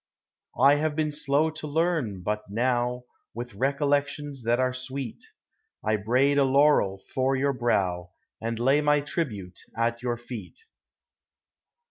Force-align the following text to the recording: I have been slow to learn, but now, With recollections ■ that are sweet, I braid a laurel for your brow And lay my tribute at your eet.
I 0.59 0.77
have 0.77 0.95
been 0.95 1.11
slow 1.11 1.51
to 1.51 1.67
learn, 1.67 2.23
but 2.23 2.45
now, 2.49 3.03
With 3.35 3.53
recollections 3.53 4.41
■ 4.41 4.45
that 4.45 4.59
are 4.59 4.73
sweet, 4.73 5.23
I 5.85 5.95
braid 5.97 6.39
a 6.39 6.43
laurel 6.43 7.03
for 7.13 7.35
your 7.35 7.53
brow 7.53 8.09
And 8.41 8.57
lay 8.57 8.81
my 8.81 9.01
tribute 9.01 9.59
at 9.77 10.01
your 10.01 10.17
eet. 10.31 10.57